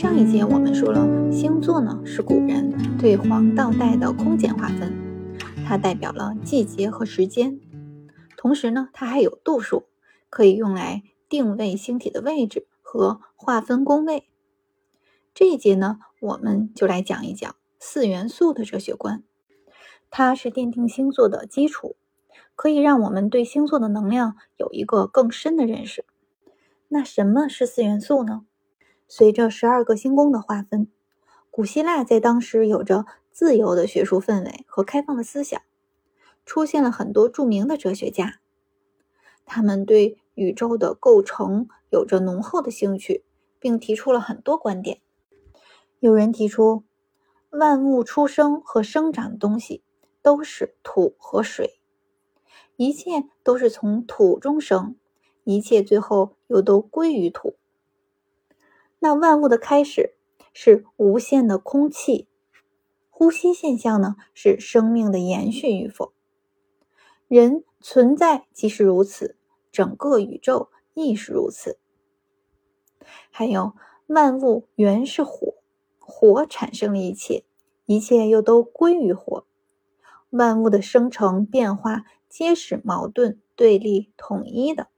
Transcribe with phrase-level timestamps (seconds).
[0.00, 4.94] 上一节我们说了，星座呢是古人对黄道带的空间划分，
[5.66, 7.60] 它代表了季节和时间，
[8.34, 9.84] 同时呢它还有度数，
[10.30, 14.26] 可以用来定位星体的位置和划分宫位。
[15.34, 19.22] 这一节呢，我们就来讲一讲四元素的哲学观，
[20.08, 21.96] 它是奠定星座的基础，
[22.56, 26.06] 可以让我们对星座的能量有一个更深的认识。
[26.88, 28.46] 那什么是四元素呢？
[29.12, 30.86] 随着十二个星宫的划分，
[31.50, 35.60] 古希腊在当时有着自由的学术氛围和开放的思想，
[36.46, 38.38] 出现了很多著名的哲学家。
[39.44, 43.24] 他们对宇宙的构成有着浓厚的兴趣，
[43.58, 45.00] 并提出了很多观点。
[45.98, 46.84] 有人提出，
[47.50, 49.82] 万物出生和生长的东西
[50.22, 51.80] 都是土和水，
[52.76, 54.94] 一切都是从土中生，
[55.42, 57.56] 一切最后又都归于土。
[59.02, 60.14] 那万物的开始
[60.52, 62.28] 是无限的空气，
[63.08, 66.12] 呼吸现象呢是生命的延续与否？
[67.26, 69.38] 人存在即是如此，
[69.72, 71.78] 整个宇宙亦是如此。
[73.30, 73.72] 还有
[74.06, 75.54] 万物原是火，
[75.98, 77.44] 火产生了一切，
[77.86, 79.46] 一切又都归于火。
[80.28, 84.88] 万物的生成变化皆是矛盾、对立、统一的。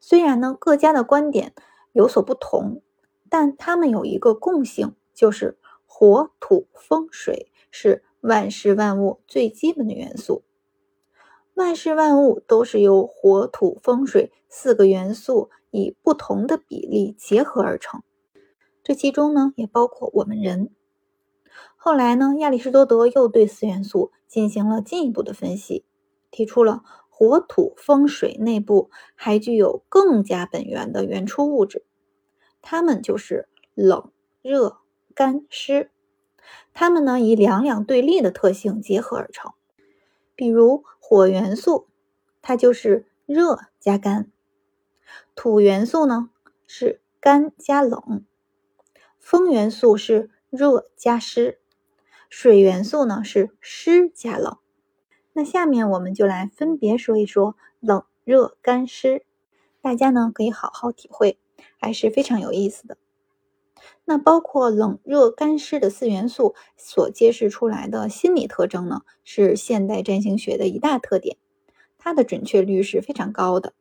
[0.00, 1.54] 虽然呢各家的观点。
[1.92, 2.82] 有所不同，
[3.28, 10.44] 但它们有一个共性，就是火、土、风、水是万事万物最基本的元素。
[11.54, 18.02] 万事万物都是由火、土、风、水四个元素以不同的比例结合而成，
[18.82, 20.70] 这其中呢也包括我们人。
[21.76, 25.84] 后来呢，亚里士多德又对四元素进行了进一步的分析，
[26.30, 26.82] 提出了。
[27.20, 31.84] 火土风水内部还具有更加本源的原初物质，
[32.62, 34.10] 它们就是冷、
[34.40, 34.78] 热、
[35.14, 35.90] 干、湿。
[36.72, 39.52] 它们呢以两两对立的特性结合而成。
[40.34, 41.88] 比如火元素，
[42.40, 44.30] 它就是热加干；
[45.34, 46.30] 土元素呢
[46.66, 48.24] 是干加冷；
[49.18, 51.58] 风元素是热加湿；
[52.30, 54.56] 水元素呢是湿加冷。
[55.32, 59.24] 那下面我们就来分别说一说冷、热、干、湿，
[59.80, 61.38] 大家呢可以好好体会，
[61.78, 62.96] 还是非常有意思的。
[64.04, 71.36] 那包括冷、热、干、湿的四元素所揭示出来的心理特征呢，是现代占星学的一大特点，
[71.96, 73.72] 它的准确率是非常高的。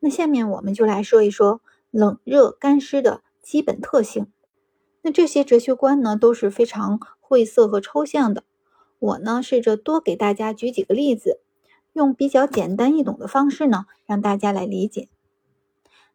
[0.00, 4.26] 那下面我们就来说一说冷、热、干、湿的基本特性。
[5.02, 8.42] 那这些哲学观呢都是非常晦涩和抽象的。
[8.98, 11.40] 我呢，试着多给大家举几个例子，
[11.92, 15.08] 用比较简单易懂的方式呢，让大家来理解。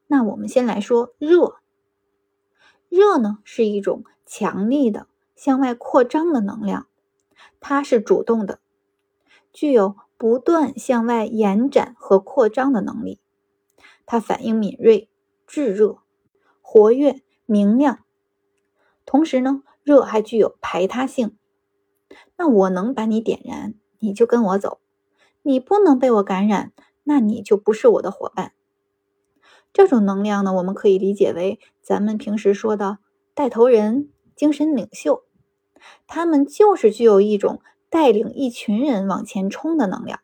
[0.08, 1.58] 那我们先来说热。
[2.90, 6.88] 热呢是一种强力的向外扩张的能量，
[7.60, 8.60] 它是主动的，
[9.54, 13.20] 具有不断向外延展和扩张的能力。
[14.06, 15.08] 它反应敏锐、
[15.48, 16.00] 炙热、
[16.62, 18.04] 活跃、明亮，
[19.06, 21.38] 同时呢，热还具有排他性。
[22.38, 24.80] 那我能把你点燃，你就跟我走；
[25.42, 26.72] 你不能被我感染，
[27.04, 28.54] 那你就不是我的伙伴。
[29.74, 32.98] 这种能量呢，我们可以理解为咱们平时说的
[33.34, 35.24] 带头人、精神领袖，
[36.08, 40.20] 他们就是具有一种带领一群人往前冲的能量。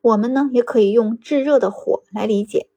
[0.00, 2.68] 我们呢，也可以用炙热的火来理解，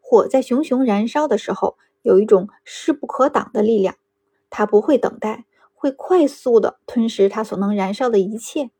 [0.00, 3.96] 火在熊熊燃烧的时候，有一种势不可挡的力量，
[4.50, 5.46] 它不会等待。
[5.84, 8.70] 会快速的吞噬它所能燃烧的一切，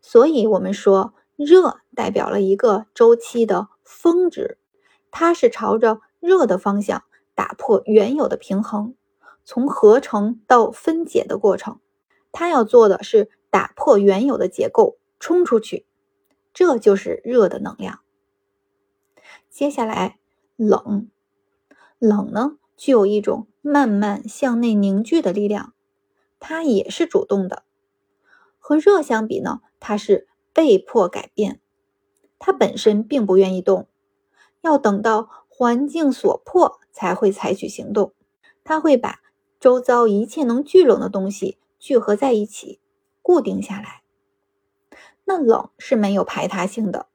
[0.00, 4.58] 所以我们说热代表了一个周期的峰值，
[5.12, 7.04] 它是朝着热的方向
[7.36, 8.96] 打破原有的平衡，
[9.44, 11.78] 从合成到分解的过程，
[12.32, 15.86] 它要做的是打破原有的结构，冲出去，
[16.52, 18.00] 这就是热的能量。
[19.48, 20.18] 接下来
[20.56, 21.08] 冷，
[22.00, 22.56] 冷呢？
[22.80, 25.74] 具有一种慢慢向内凝聚的力量，
[26.38, 27.62] 它也是主动的。
[28.58, 31.60] 和热相比呢，它是被迫改变，
[32.38, 33.86] 它本身并不愿意动，
[34.62, 38.14] 要等到环境所迫才会采取行动。
[38.64, 39.20] 它会把
[39.60, 42.80] 周遭一切能聚拢的东西聚合在一起，
[43.20, 44.02] 固定下来。
[45.26, 47.08] 那冷是没有排他性的，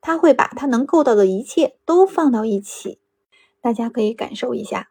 [0.00, 2.98] 它会把它能够到的一切都放到一起。
[3.60, 4.90] 大家可以感受一下，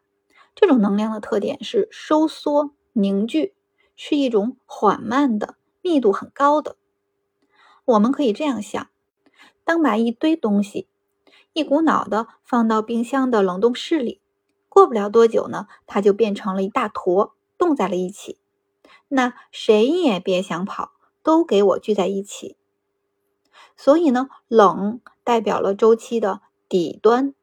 [0.54, 3.54] 这种能量的特点是收缩凝聚，
[3.96, 6.76] 是一种缓慢的、密度很高的。
[7.84, 8.88] 我们可以这样想：
[9.64, 10.88] 当把一堆东西
[11.52, 14.20] 一股脑的放到冰箱的冷冻室里，
[14.68, 18.38] 过不了多久呢，它就变成了一大坨，冻在了一起。
[19.08, 20.92] 那谁也别想跑，
[21.24, 22.56] 都给我聚在一起。
[23.76, 27.34] 所以呢，冷代表了周期的底端，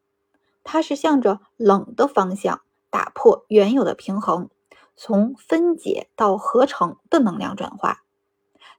[0.69, 4.49] 它是向着冷的方向打破原有的平衡，
[4.97, 8.03] 从分解到合成的能量转化。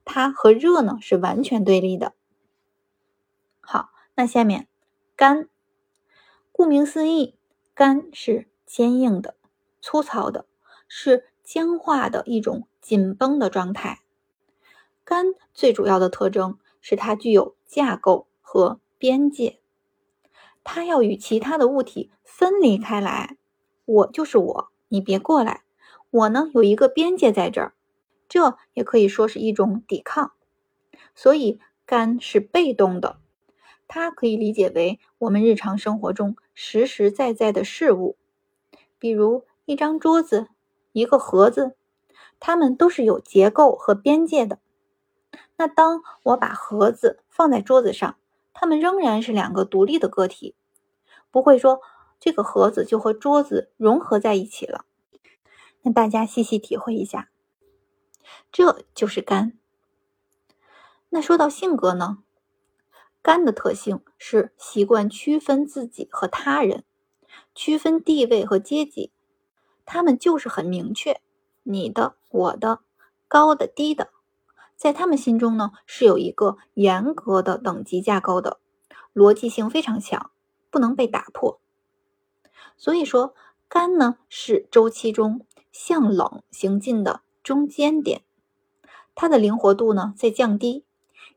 [0.04, 2.12] 它和热呢是完全对立的。
[3.60, 4.68] 好，那下面
[5.16, 5.48] 干，
[6.52, 7.38] 顾名思义，
[7.72, 9.34] 干是坚硬的、
[9.80, 10.44] 粗糙的，
[10.88, 14.02] 是僵化的一种紧绷的状态。
[15.04, 15.24] 干
[15.54, 19.62] 最主要的特征是它具有架构和边界，
[20.70, 23.38] 它要与其他的物体分离开来。
[23.86, 25.62] 我就是我，你别过来。
[26.10, 27.72] 我呢有一个边界在这儿。
[28.28, 30.32] 这也可以说是一种抵抗，
[31.14, 33.16] 所以肝是被动的，
[33.86, 38.18] 它可以理解为我们日常生活中实实在在的事物，
[38.98, 40.48] 比如一张桌子、
[40.92, 41.76] 一个盒子，
[42.38, 44.58] 它们都是有结构和边界的。
[45.56, 48.16] 那当我把盒子放在桌子上，
[48.52, 50.54] 它们仍然是两个独立的个体，
[51.30, 51.80] 不会说
[52.20, 54.84] 这个盒子就和桌子融合在一起了。
[55.82, 57.30] 那大家细细体会一下。
[58.52, 59.58] 这就是肝。
[61.10, 62.18] 那说到性格呢，
[63.22, 66.84] 肝的特性是习惯区分自己和他人，
[67.54, 69.12] 区分地位和阶级，
[69.86, 71.20] 他们就是很明确，
[71.62, 72.80] 你的、我的、
[73.26, 74.10] 高的、低的，
[74.76, 78.60] 在他们心中呢是有一个严格的等级架构的，
[79.14, 80.30] 逻辑性非常强，
[80.70, 81.60] 不能被打破。
[82.76, 83.34] 所以说，
[83.68, 88.22] 肝呢是周期中向冷行进的中间点。
[89.14, 90.84] 它的灵活度呢在降低，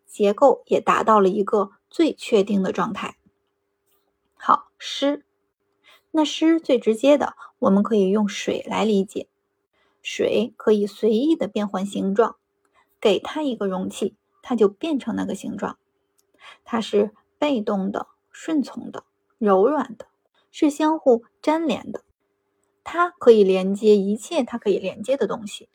[0.05, 3.17] 结构也达到了一个最确定的状态。
[4.35, 5.25] 好，湿，
[6.11, 9.27] 那湿最直接的，我们可以用水来理解。
[10.03, 12.37] 水可以随意的变换形状，
[12.99, 15.77] 给它一个容器，它就变成那个形状。
[16.63, 19.03] 它是被动的、顺从的、
[19.41, 20.05] 柔软的，
[20.51, 22.03] 是相互粘连的。
[22.83, 25.67] 它可以连接一切它可以连接的东西。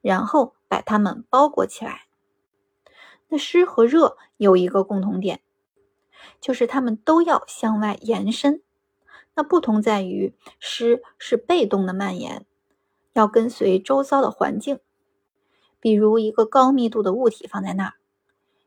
[0.00, 2.02] 然后把它们包裹起来。
[3.26, 5.40] 那湿和热有一个共同点，
[6.40, 8.62] 就是它们都要向外延伸。
[9.34, 12.46] 那不同在于，湿是被动的蔓延，
[13.12, 14.78] 要跟随周遭的环境。
[15.80, 17.94] 比如一个高密度的物体放在那儿，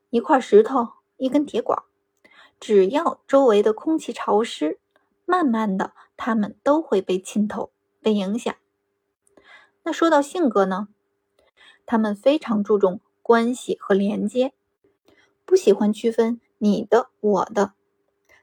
[0.09, 1.81] 一块石头、一根铁管，
[2.61, 4.79] 只要周围的空气潮湿，
[5.25, 7.71] 慢慢的它们都会被浸透、
[8.01, 8.55] 被影响。
[9.81, 10.87] 那说到性格呢？
[11.87, 14.53] 他们非常注重关系和连接，
[15.43, 17.73] 不喜欢区分你的、我的，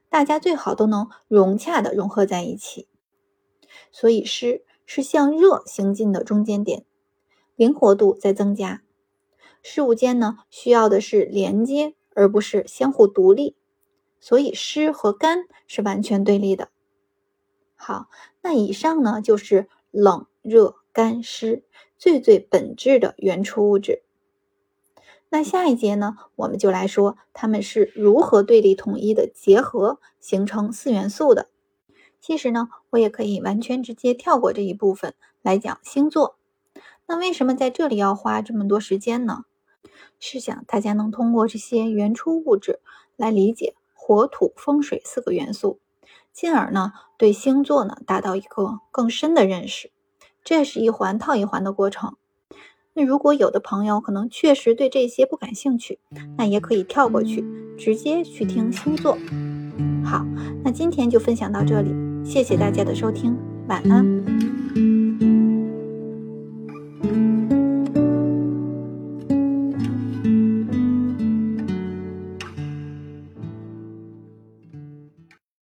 [0.08, 2.88] 大家最好都能融洽的融合在一起。
[3.92, 6.84] 所以湿是向热行进的中间点，
[7.54, 8.82] 灵活度在增加。
[9.62, 13.54] 事物间呢需要的是连接，而不是相互独立。
[14.20, 16.70] 所以湿和干是完全对立的。
[17.76, 18.08] 好，
[18.42, 21.64] 那以上呢就是冷热干湿。
[22.00, 24.04] 最最本质的原初物质。
[25.30, 31.48] 那下一节呢，我们就来说它们是如何对立统一的结合形成四元素的。
[32.20, 36.38] 其实呢，我也可以完全直接跳过这一部分来讲星座。
[37.08, 39.44] 那为什么在这里要花这么多时间呢？
[40.20, 42.78] 是想大家能通过这些原初物质
[43.16, 43.74] 来理解
[44.08, 45.80] 火土风水四个元素，
[46.32, 49.90] 进而呢对星座呢达到一个更深的认识。
[50.42, 52.16] 这是一环套一环的过程。
[52.94, 55.98] 那如果有的朋友可能确实对这些不感兴趣，
[56.38, 57.44] 那也可以跳过去，
[57.76, 59.18] 直接去听星座。
[60.02, 60.24] 好，
[60.64, 63.36] 那今天就分享到这里，谢谢大家的收听，
[63.68, 64.47] 晚安。